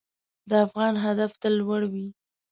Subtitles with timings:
[0.49, 2.07] د افغان هدف تل لوړ وي.